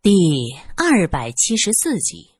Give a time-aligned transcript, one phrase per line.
[0.00, 0.12] 第
[0.76, 2.30] 二百七十四集，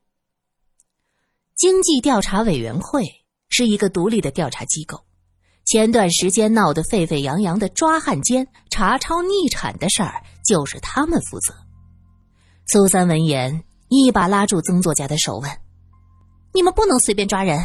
[1.57, 3.03] 经济调查委员会
[3.49, 4.97] 是一个独立的调查机构。
[5.65, 11.53] 前段时间闹得沸沸扬扬的抓汉奸、查抄逆产的事儿，就是他们负责。
[12.67, 15.51] 苏三闻言，一把拉住曾作家的手，问
[16.55, 17.59] ：“你们不能随便抓人。”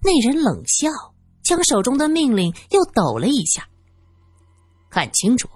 [0.00, 0.88] 那人冷笑，
[1.44, 3.68] 将手中的命令又抖了一下。
[4.88, 5.50] 看清楚，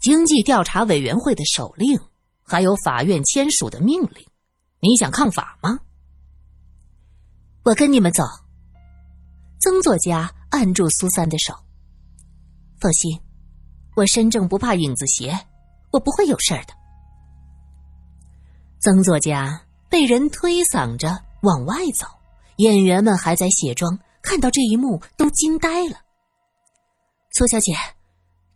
[0.00, 2.00] 经济调查委员会的手令。
[2.44, 4.26] 还有法院签署的命令，
[4.80, 5.80] 你想抗法吗？
[7.64, 8.22] 我跟你们走。
[9.60, 11.54] 曾作家按住苏三的手，
[12.78, 13.18] 放心，
[13.96, 15.46] 我身正不怕影子斜，
[15.90, 16.74] 我不会有事儿的。
[18.80, 22.06] 曾作家被人推搡着往外走，
[22.56, 25.96] 演员们还在卸妆，看到这一幕都惊呆了。
[27.32, 27.74] 苏小姐，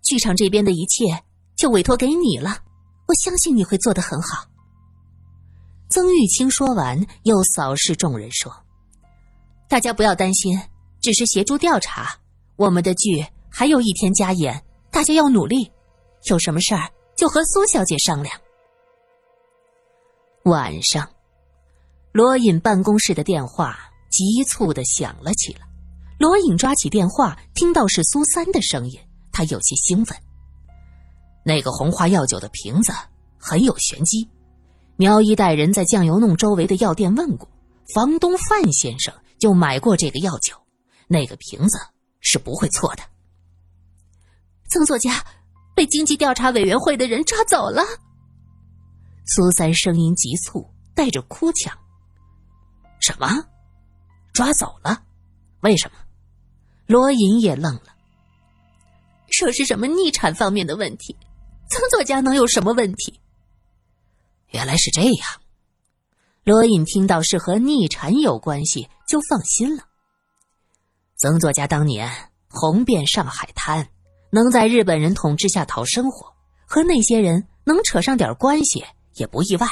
[0.03, 1.25] 剧场这边的一切
[1.57, 2.63] 就委托给你了。
[3.09, 4.47] 我相信你会做得很好。
[5.89, 8.53] 曾玉清说完，又扫视众人说
[9.67, 10.61] ：“大家不要担心，
[11.01, 12.15] 只是协助调查。
[12.57, 15.73] 我们的剧还有一天加演，大家要努力。
[16.25, 18.39] 有什么事儿就和苏小姐商量。”
[20.45, 21.09] 晚上，
[22.13, 23.79] 罗隐办公室的电话
[24.11, 25.61] 急促的响了起来。
[26.19, 29.01] 罗隐抓起电话，听到是苏三的声音，
[29.33, 30.15] 他有些兴奋。
[31.45, 32.93] 那个红花药酒的瓶子
[33.39, 34.29] 很有玄机，
[34.97, 37.49] 苗一带人在酱油弄周围的药店问过，
[37.95, 40.55] 房东范先生就买过这个药酒，
[41.07, 41.79] 那个瓶子
[42.21, 43.03] 是不会错的。
[44.69, 45.25] 曾作家
[45.75, 47.83] 被经济调查委员会的人抓走了。
[49.25, 51.73] 苏三声音急促，带着哭腔
[53.01, 53.29] ：“什么？
[54.33, 55.03] 抓走了？
[55.61, 55.97] 为什么？”
[56.87, 57.95] 罗隐也愣了，
[59.31, 61.17] 说是什么逆产方面的问题。
[61.69, 63.21] 曾作家能有什么问题？
[64.51, 65.29] 原来是这样。
[66.45, 69.85] 罗隐听到是和逆产有关系，就放心了。
[71.19, 72.11] 曾作家当年
[72.49, 73.87] 红遍上海滩，
[74.31, 76.33] 能在日本人统治下讨生活，
[76.67, 78.83] 和那些人能扯上点关系
[79.15, 79.69] 也不意外。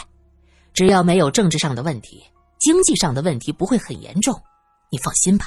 [0.75, 2.23] 只要没有政治上的问题，
[2.59, 4.39] 经济上的问题不会很严重，
[4.91, 5.47] 你放心吧。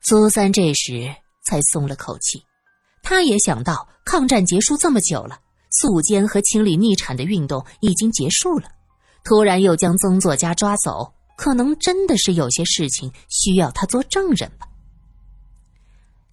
[0.00, 2.42] 苏三这时才松了口气。
[3.08, 5.38] 他也想到，抗战结束这么久了，
[5.70, 8.68] 肃奸和清理逆产的运动已经结束了，
[9.22, 14.66] 突然又将曾作家抓走，可能真的是有些事情需要他做证人吧。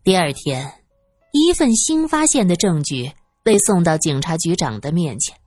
[0.04, 0.84] 第二天，
[1.32, 3.12] 一份新发现的证据
[3.44, 5.38] 被送到警察局长的面前。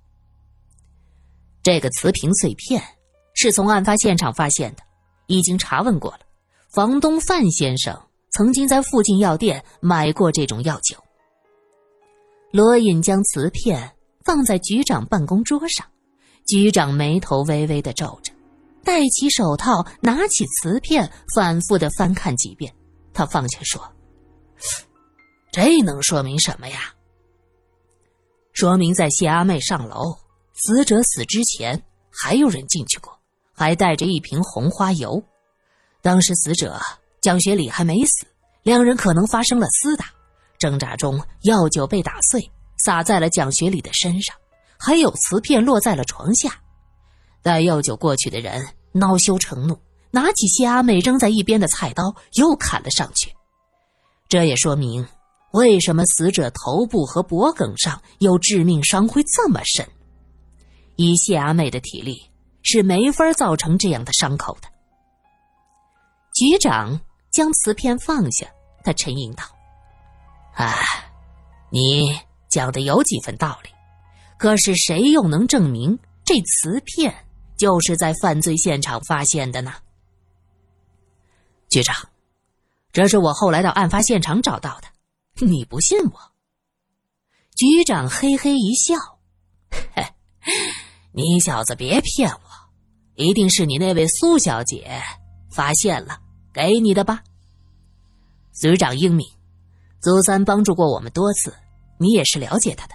[1.64, 2.80] 这个瓷瓶碎片
[3.34, 4.82] 是从案发现场发现的，
[5.26, 6.20] 已经查问过了，
[6.72, 8.00] 房东范先生
[8.30, 10.96] 曾经在附近药店买过这种药酒。
[12.52, 13.92] 罗隐将瓷片
[14.24, 15.86] 放在局长办公桌上，
[16.46, 18.32] 局长眉头微微的皱着，
[18.82, 22.72] 戴起手套，拿起瓷片，反复的翻看几遍。
[23.12, 23.80] 他放下说
[25.52, 26.94] ：“这能说明什么呀？
[28.52, 30.16] 说明在谢阿妹上楼，
[30.54, 33.12] 死者死之前还有人进去过，
[33.52, 35.22] 还带着一瓶红花油。
[36.00, 36.80] 当时死者
[37.20, 38.26] 蒋学礼还没死，
[38.62, 40.06] 两人可能发生了厮打。”
[40.58, 44.36] 挣扎中，药酒被打碎，洒在了蒋学礼的身上，
[44.78, 46.60] 还有瓷片落在了床下。
[47.42, 49.78] 带药酒过去的人恼羞成怒，
[50.10, 53.32] 拿起谢阿妹扔在一边的菜刀，又砍了上去。
[54.28, 55.06] 这也说明，
[55.52, 59.86] 为什么死者头部和脖颈上有致命伤会这么深。
[60.96, 62.30] 以谢阿妹的体力，
[62.62, 64.68] 是没法造成这样的伤口的。
[66.34, 67.00] 局长
[67.30, 68.46] 将瓷片放下，
[68.82, 69.44] 他沉吟道。
[70.56, 70.74] 哎，
[71.70, 72.18] 你
[72.48, 73.68] 讲的有几分道理，
[74.38, 77.14] 可是谁又能证明这瓷片
[77.58, 79.74] 就是在犯罪现场发现的呢？
[81.68, 81.94] 局长，
[82.90, 84.88] 这是我后来到案发现场找到的，
[85.46, 86.32] 你不信我？
[87.54, 88.94] 局长嘿嘿一笑，
[89.94, 90.06] 嘿，
[91.12, 92.40] 你小子别骗我，
[93.14, 95.02] 一定是你那位苏小姐
[95.50, 96.18] 发现了
[96.54, 97.22] 给你的吧？
[98.54, 99.26] 局长英明。
[100.06, 101.52] 苏三帮助过我们多次，
[101.98, 102.94] 你也是了解他的。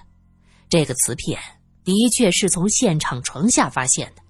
[0.70, 1.38] 这个瓷片
[1.84, 4.22] 的确是从现场床下发现的。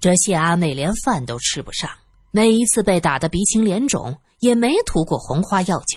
[0.00, 1.88] 这谢阿妹连饭都吃不上，
[2.32, 5.96] 每一次被打得鼻青脸肿，也没涂过红花药酒。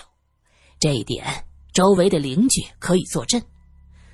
[0.78, 3.42] 这一点，周围的邻居可以作证。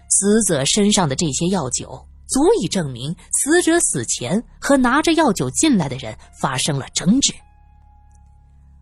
[0.08, 7.34] 死者身上的这些药酒，足以证明死者死前和拿着药酒进来的人发生了争执。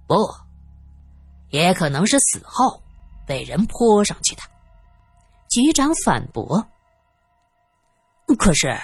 [0.07, 0.15] 不，
[1.49, 2.81] 也可能是死后。
[3.31, 4.43] 被人泼上去的，
[5.49, 6.67] 局长反驳
[8.37, 8.77] ：“可是，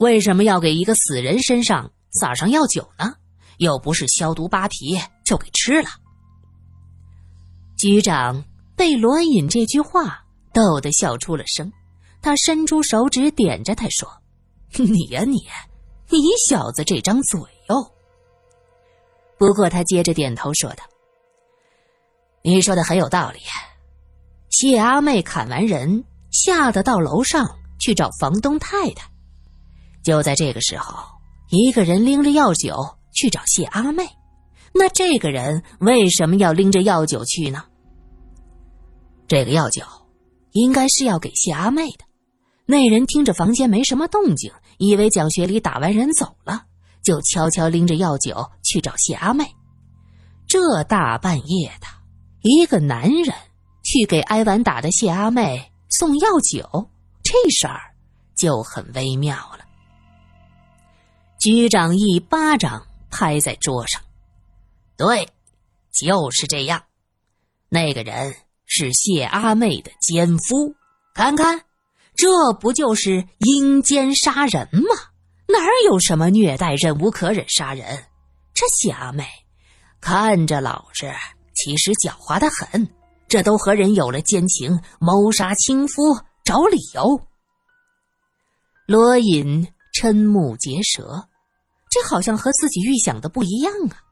[0.00, 3.14] 为什么要给一个死人身上撒上药酒呢？
[3.56, 5.88] 又不是消毒扒皮就给吃了。
[7.78, 8.44] 局长
[8.76, 11.72] 被罗恩隐这句话逗得笑出了声，
[12.20, 14.06] 他伸出手指点着他说
[14.76, 15.48] ：“你呀你，
[16.10, 17.40] 你小子这张嘴
[17.70, 17.94] 哟。”
[19.40, 20.84] 不过他接着点头说道
[22.44, 23.40] ：“你说的很有道理。”
[24.50, 27.48] 谢阿妹砍完人，吓得到楼上
[27.78, 29.08] 去找房东太太。
[30.02, 30.98] 就在这个时候，
[31.50, 34.04] 一个人拎着药酒去找谢阿妹。
[34.72, 37.64] 那这个人为什么要拎着药酒去呢？
[39.28, 39.82] 这个药酒
[40.52, 42.04] 应该是要给谢阿妹的。
[42.66, 46.64] 那人听着房间没什么动静，以为蒋学礼打完人走了，
[47.02, 49.44] 就悄悄拎着药酒去找谢阿妹。
[50.48, 51.86] 这大半夜的，
[52.42, 53.32] 一个男人。
[53.90, 56.88] 去给挨完打的谢阿妹送药酒，
[57.24, 57.80] 这事儿
[58.36, 59.64] 就很微妙了。
[61.40, 64.00] 局长一巴掌拍在桌上，
[64.96, 65.28] 对，
[65.92, 66.84] 就是这样。
[67.68, 68.32] 那个人
[68.64, 70.72] 是谢阿妹的奸夫，
[71.12, 71.60] 看看，
[72.14, 74.94] 这不就是阴间杀人吗？
[75.48, 78.04] 哪有什么虐待、忍无可忍杀人？
[78.54, 79.26] 这谢阿妹
[80.00, 81.12] 看着老实，
[81.54, 82.88] 其实狡猾的很。
[83.30, 87.20] 这都和人有了奸情，谋杀亲夫找理由。
[88.88, 91.28] 罗隐瞠目结舌，
[91.88, 94.02] 这好像和自己预想的不一样啊！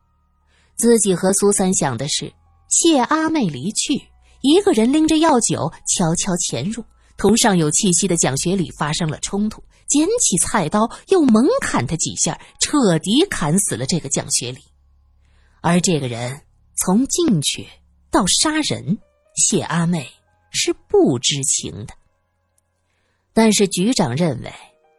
[0.76, 2.32] 自己和苏三想的是
[2.68, 4.00] 谢阿妹离去，
[4.40, 6.84] 一个人拎着药酒悄悄潜入，
[7.16, 14.60] 同上有气息的蒋学礼发生了冲突，捡起菜刀又猛砍他几下，彻底砍死了这个蒋学礼。
[15.60, 16.40] 而这个人
[16.76, 17.66] 从进去
[18.12, 18.96] 到杀人。
[19.38, 20.10] 谢阿妹
[20.50, 21.94] 是不知情的，
[23.32, 24.52] 但是局长认为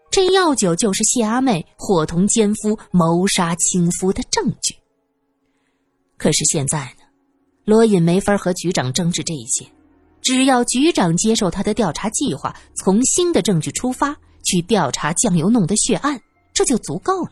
[0.10, 4.76] 这药酒就是谢阿妹伙同奸夫谋杀亲夫的证据。
[6.18, 7.06] 可是现在呢，
[7.66, 9.66] 罗隐没法和局长争执这一些，
[10.22, 16.22] 只要局长接受他的调查计划，从新的证据出发去调查酱油弄的血案，
[16.54, 17.32] 这就足够了。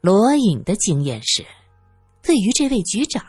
[0.00, 1.44] 罗隐的经验是，
[2.22, 3.24] 对于这位局长。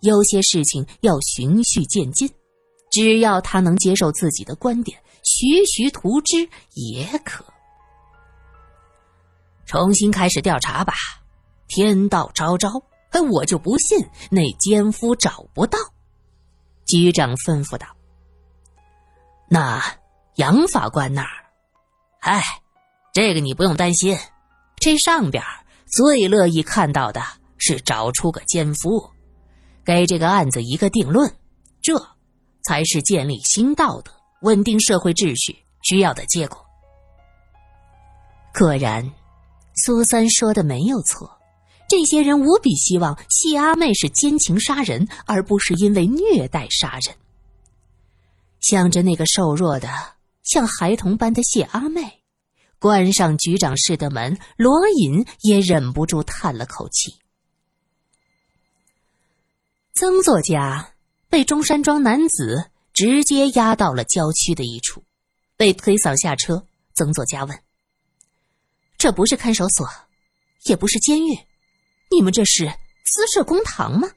[0.00, 2.30] 有些事情要循序渐进，
[2.90, 7.44] 只要他能接受自己的观点，徐徐图之也可。
[9.66, 10.94] 重新开始调查吧，
[11.68, 13.98] 天道昭昭，哎，我就不信
[14.30, 15.78] 那奸夫找不到。
[16.86, 17.86] 局长吩咐道
[19.48, 19.80] ：“那
[20.36, 21.44] 杨法官那儿，
[22.20, 22.42] 哎，
[23.12, 24.18] 这个你不用担心，
[24.76, 25.44] 这上边
[25.86, 27.22] 最乐意看到的
[27.58, 29.08] 是找出个奸夫。”
[29.84, 31.32] 给这个案子一个定论，
[31.82, 31.98] 这
[32.64, 34.12] 才是建立新道德、
[34.42, 36.64] 稳定社会秩序需要的结果。
[38.52, 39.10] 果然，
[39.74, 41.30] 苏三说的没有错，
[41.88, 47.14] 这些人无比希望谢阿妹是奸情杀人，而不是因为虐待杀人。
[48.60, 49.88] 想着那个瘦弱的
[50.42, 52.20] 像孩童般的谢阿妹，
[52.78, 57.14] 关上局长室的门，罗隐也忍不住叹了口气。
[59.92, 60.94] 曾作家
[61.28, 65.02] 被中山装男子直接押到了郊区的一处，
[65.56, 66.64] 被推搡下车。
[66.94, 67.58] 曾作家问
[68.98, 69.86] ：“这不是看守所，
[70.64, 71.38] 也不是监狱，
[72.10, 72.70] 你们这是
[73.04, 74.08] 私设公堂吗？”“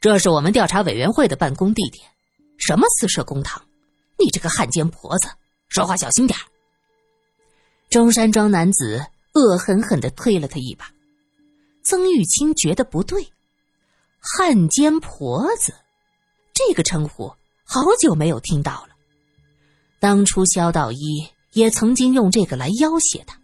[0.00, 2.06] 这是我们调查委员会的办公地点，
[2.58, 3.62] 什么私设公堂？
[4.18, 5.28] 你这个汉奸婆子，
[5.68, 6.38] 说话小心点
[7.88, 9.04] 中山装男子
[9.34, 10.90] 恶狠狠的推了他一把。
[11.82, 13.26] 曾玉清觉得不对。
[14.24, 15.74] 汉奸婆子，
[16.54, 18.90] 这个称呼好久没有听到了。
[19.98, 23.36] 当初萧道一也曾经用这个来要挟他。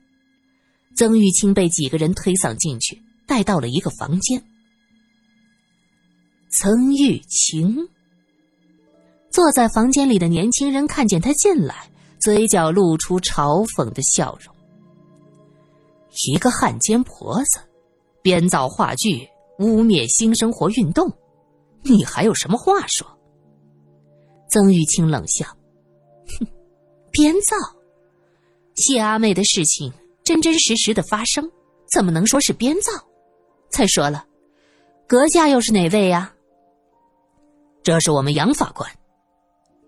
[0.96, 4.40] 曾玉清被几个人推搡进去，带到了一个房间。
[6.48, 7.88] 曾玉清
[9.30, 14.54] 坐在房间里的年轻人看见他进来，嘴角露出嘲讽的笑容。
[16.28, 17.60] 一个汉奸婆子，
[18.22, 19.28] 编造话剧。
[19.58, 21.12] 污蔑新生活运动，
[21.82, 23.06] 你还有什么话说？
[24.48, 25.44] 曾玉清冷笑
[26.38, 26.46] ：“哼，
[27.10, 27.56] 编造。
[28.76, 31.50] 谢阿妹的事情真真实实的发生，
[31.92, 32.92] 怎么能说是编造？
[33.68, 34.24] 再说了，
[35.06, 36.32] 阁下又是哪位呀？”
[37.82, 38.90] 这是我们杨法官，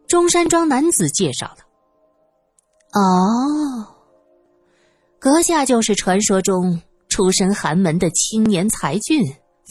[0.08, 1.62] 中山装男子介绍的。
[2.98, 3.86] 哦，
[5.18, 9.22] 阁下就是传说中出身寒门的青年才俊。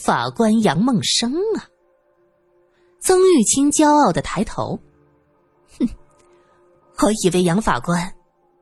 [0.04, 1.68] 法官杨梦生啊，
[3.00, 4.78] 曾玉清骄傲的抬头，
[5.78, 5.88] 哼，
[6.98, 8.14] 我以为杨法官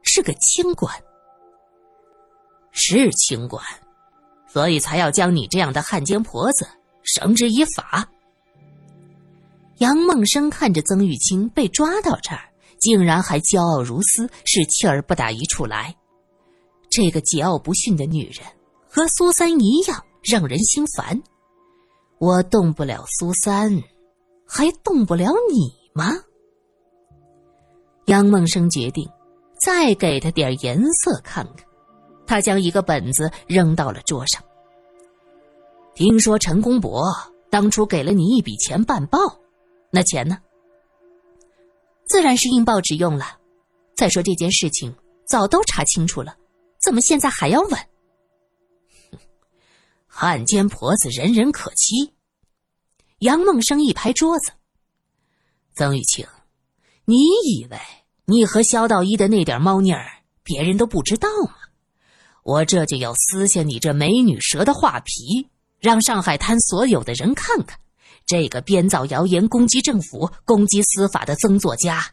[0.02, 0.92] 是个清官。
[2.72, 3.62] 是清官，
[4.46, 6.66] 所以才要将你这样的汉奸婆子
[7.02, 8.08] 绳之以法。
[9.78, 12.40] 杨梦生看着曾玉清被抓到这儿，
[12.78, 15.94] 竟然还骄傲如斯，是气儿不打一处来。
[16.90, 18.46] 这个桀骜不驯的女人，
[18.88, 21.22] 和苏三一样让人心烦。
[22.18, 23.82] 我动不了苏三，
[24.46, 26.12] 还动不了你吗？
[28.06, 29.08] 杨梦生决定
[29.60, 31.66] 再给他点颜色看看。
[32.26, 34.42] 他将一个本子扔到了桌上。
[35.94, 37.02] 听说陈公博
[37.50, 39.18] 当初给了你一笔钱办报，
[39.90, 40.38] 那钱呢？
[42.06, 43.38] 自然是印报纸用了。
[43.96, 44.94] 再说这件事情
[45.26, 46.36] 早都查清楚了，
[46.80, 47.72] 怎么现在还要问？
[50.20, 52.12] 汉奸婆子人人可欺。
[53.20, 54.50] 杨梦生一拍桌子
[55.76, 56.26] ：“曾玉清，
[57.04, 57.14] 你
[57.46, 57.78] 以为
[58.24, 61.54] 你和萧道一的那点猫腻儿，别人都不知道吗？
[62.42, 67.78] 我这就要撕下你这美女蛇的画皮，让上海滩所有的人看看，
[68.26, 72.04] 这个编造谣言攻击政府、攻击司法的曾作家，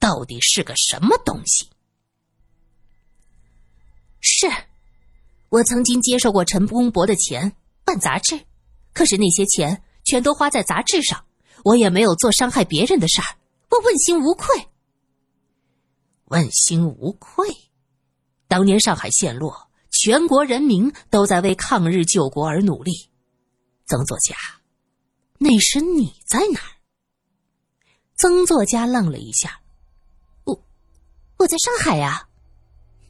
[0.00, 1.68] 到底是个什么东西？”
[4.18, 4.48] 是，
[5.52, 7.54] 我曾经接受过陈公博的钱
[7.84, 8.40] 办杂志，
[8.94, 9.84] 可是那些钱。
[10.04, 11.24] 全都花在杂志上，
[11.62, 13.38] 我也没有做伤害别人的事儿，
[13.70, 14.66] 我问心无愧。
[16.24, 17.46] 问心无愧。
[18.48, 23.10] 当年上海陷落，全国人民都在为抗日救国而努力。
[23.86, 24.34] 曾作家，
[25.38, 26.82] 那时你在哪儿？
[28.16, 29.60] 曾作家愣了一下，
[30.42, 30.64] 我
[31.36, 32.26] 我在上海呀。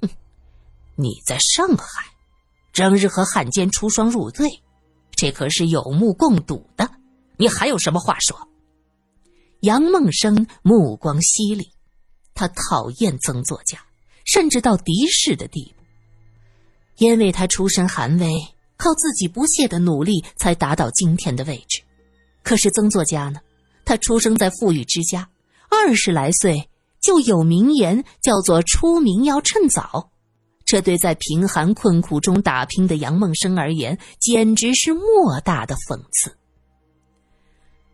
[0.03, 0.11] 哼，
[0.97, 2.12] 你在上海，
[2.73, 4.49] 整日和汉奸出双入对。
[5.15, 6.91] 这可是有目共睹的，
[7.37, 8.49] 你还有什么话说？
[9.61, 11.71] 杨梦生目光犀利，
[12.35, 13.79] 他讨厌曾作家，
[14.25, 15.85] 甚至到敌视的地步，
[16.97, 18.29] 因为他出身寒微，
[18.77, 21.83] 靠自己不懈的努力才达到今天的位置。
[22.43, 23.39] 可是曾作家呢？
[23.85, 25.29] 他出生在富裕之家，
[25.69, 26.69] 二十来岁
[27.01, 30.11] 就有名言，叫做“出名要趁早”。
[30.73, 36.35] 这对在贫寒困苦中打拼的杨梦生而言，简直是莫大的讽刺。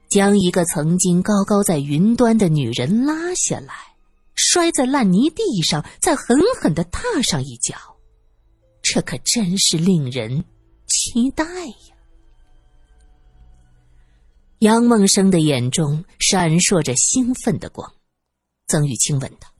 [0.08, 3.74] 将一个曾经高高在云端的女人拉下来，
[4.36, 7.74] 摔在烂泥地上，再狠狠的踏上一脚，
[8.80, 10.44] 这可真是令人
[10.86, 11.96] 期待呀！
[14.60, 17.92] 杨梦生的眼中闪烁着兴奋的光。
[18.68, 19.50] 曾玉清问他：“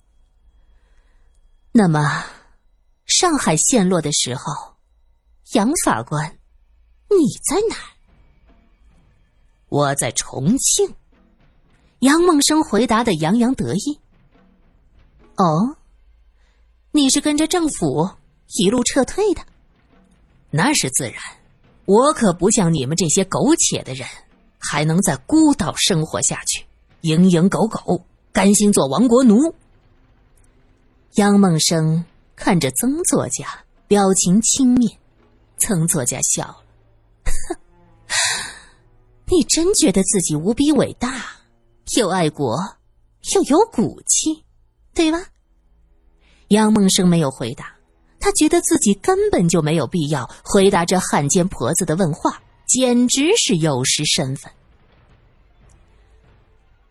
[1.75, 2.25] 那么？”
[3.21, 4.77] 上海陷落的时候，
[5.55, 6.39] 杨法官，
[7.11, 7.17] 你
[7.51, 7.91] 在哪儿？
[9.69, 10.95] 我在重庆。
[11.99, 13.99] 杨梦生回答的洋洋得意。
[15.35, 15.75] 哦，
[16.93, 18.09] 你是跟着政府
[18.55, 19.43] 一路撤退的？
[20.51, 21.21] 那是自然，
[21.87, 24.07] 我可不像你们这些苟且的人，
[24.61, 26.65] 还能在孤岛生活下去，
[27.03, 29.53] 蝇营狗苟，甘心做亡国奴。
[31.15, 32.05] 杨梦生。
[32.38, 33.47] 看着曾作家，
[33.88, 34.97] 表情轻蔑。
[35.59, 36.64] 曾作家笑了
[39.26, 41.26] ：“你真觉得自己无比伟大，
[41.97, 42.57] 又爱国，
[43.35, 44.45] 又有骨气，
[44.95, 45.26] 对吧？”
[46.49, 47.75] 杨梦生没有回答，
[48.21, 54.50] 他觉得自己根本就没有必要回答这汉奸婆子的问话，简直是有失身份。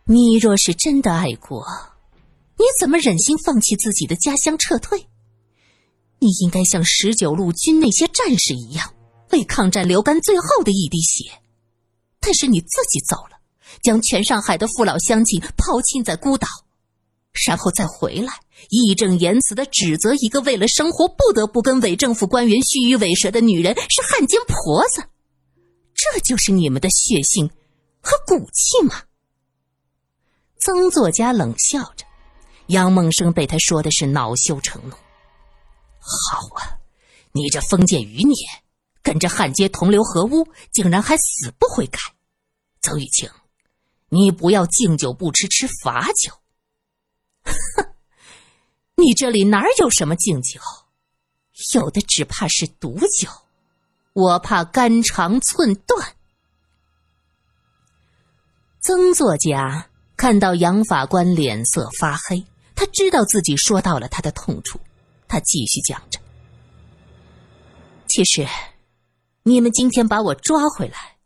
[0.04, 1.66] 你若是真的爱国，
[2.58, 5.08] 你怎么忍心放弃自己的家乡撤退？
[6.20, 8.94] 你应该像十九路军那些战士一样，
[9.30, 11.30] 为抗战流干最后的一滴血。
[12.20, 13.38] 但是你自己走了，
[13.82, 16.48] 将全上海的父老乡亲抛弃在孤岛，
[17.46, 18.32] 然后再回来，
[18.70, 25.02] 义正言辞的指责一个为了生活不得不跟伪政府官员虚与委蛇的女人是汉奸婆子。
[25.94, 27.48] 这就是你们的血性
[28.00, 29.02] 和骨气吗？
[30.58, 32.04] 曾作家冷笑着，
[32.66, 34.94] 杨梦生被他说的是恼羞成怒。
[36.08, 36.78] 好啊，
[37.32, 38.34] 你这封建余孽，
[39.02, 41.98] 跟着汉奸同流合污，竟然还死不悔改。
[42.80, 43.30] 曾玉清，
[44.08, 46.32] 你不要敬酒不吃吃罚酒。
[47.44, 47.84] 哼，
[48.96, 50.60] 你这里哪有什么敬酒？
[51.74, 53.28] 有的只怕是毒酒，
[54.12, 56.14] 我怕肝肠寸断。
[58.80, 64.80] 曾作家看到杨法官脸色发黑，他知道自己说到了他的痛处。
[65.28, 66.18] 他继续讲着
[68.08, 68.46] ：“其实，
[69.42, 71.18] 你们今天把我抓回来，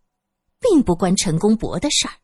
[0.61, 2.15] 并不关陈公博的事儿，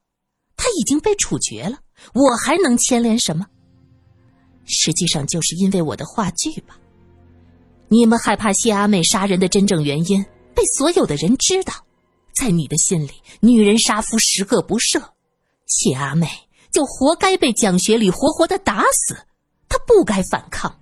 [0.57, 1.79] 他已经被处决了，
[2.15, 3.47] 我还能牵连什么？
[4.65, 6.79] 实际上就是因为我的话剧吧。
[7.89, 10.23] 你们害怕谢阿妹杀人的真正原因
[10.55, 11.73] 被所有的人知道，
[12.35, 15.03] 在你的心里，女人杀夫十恶不赦，
[15.67, 16.29] 谢阿妹
[16.71, 19.17] 就活该被蒋学礼活活的打死，
[19.71, 20.78] 她不该反抗。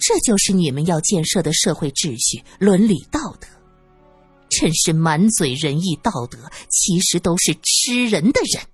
[0.00, 3.46] 这就是你们要建设的社会秩序、伦理道德。
[4.48, 8.66] 真是满嘴仁义道德，其实都是吃人的人。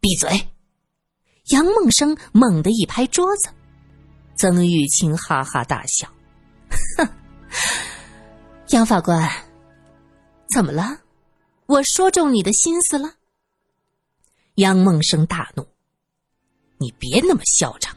[0.00, 0.48] 闭嘴！
[1.50, 3.50] 杨梦生猛地一拍桌子。
[4.36, 6.08] 曾玉清哈哈大笑
[6.96, 7.08] ：“哼，
[8.68, 9.30] 杨法官，
[10.54, 11.00] 怎么了？
[11.66, 13.14] 我说中你的心思了？”
[14.56, 15.66] 杨梦生大怒
[16.78, 17.94] ：“你别那么嚣张！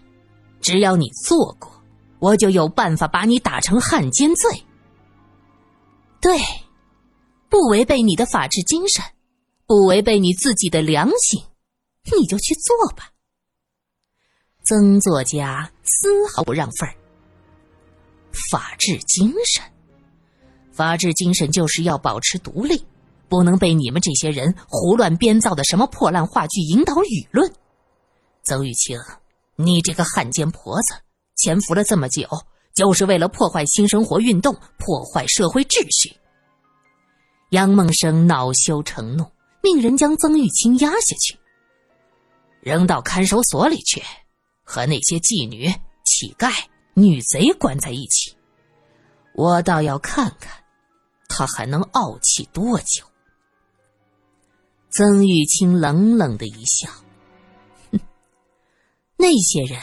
[0.65, 1.71] 只要你做过，
[2.17, 4.63] 我就有办法把你打成汉奸罪。
[6.19, 6.39] 对，
[7.49, 9.05] 不违背你的法治精神，
[9.67, 11.39] 不违背你自己的良心，
[12.17, 13.11] 你就去做吧。”
[14.65, 16.95] 曾作家丝毫不让份儿。
[18.49, 19.63] 法治精神，
[20.71, 22.83] 法治精神就是要保持独立，
[23.29, 27.53] 不能被你们这些人胡乱编造的什么破烂话剧引导舆论。
[28.41, 28.99] 曾玉清，
[29.55, 30.95] 你这个汉奸婆子，
[31.35, 32.27] 潜伏了这么久，
[32.73, 36.15] 就是为了破坏新生活运动，破坏社会秩序。
[37.51, 39.25] 杨梦生恼羞成怒，
[39.61, 41.37] 命人将曾玉清押下去，
[42.61, 44.01] 扔到看守所里去。
[44.67, 45.67] 和那些妓女、
[46.03, 46.51] 乞丐、
[46.95, 48.35] 女贼关在一起，
[49.35, 50.51] 我倒要看看
[51.29, 53.05] 他还能傲气多久。
[54.91, 56.89] 曾玉清冷冷的一笑：“，
[59.25, 59.81] 那些人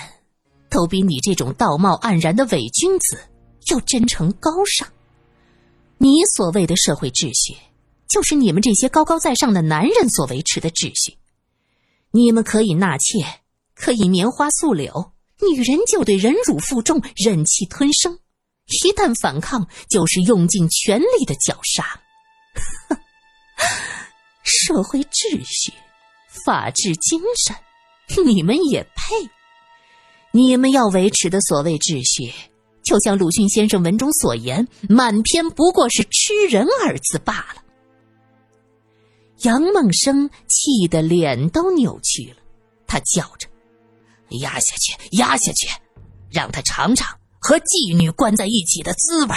[0.71, 3.19] 都比你这种道貌岸然的伪君子
[3.73, 4.89] 要真诚高尚。
[5.99, 7.57] 你所谓的社会秩序，
[8.09, 11.19] 就是你们这些高高在上的男人所维持的秩序。
[12.13, 13.25] 你们可以纳妾。”
[13.75, 18.17] 可以拈花素柳，女人就得忍辱负重、忍气吞声，
[18.85, 22.01] 一旦反抗，就是用尽全力的绞杀。
[24.45, 25.73] 社会秩序、
[26.45, 27.57] 法治精神，
[28.21, 29.31] 你们也配？
[30.33, 32.33] 你们要维持的所谓秩序，
[32.83, 37.63] 就像鲁迅先生文中所言，满篇不过是“吃人”二字罢了。
[39.43, 42.37] 杨梦生气得脸都扭曲了，
[42.87, 43.49] 他叫着。
[44.41, 45.69] 压下去，压下去，
[46.31, 47.07] 让他尝尝
[47.39, 49.35] 和妓女关在一起的滋味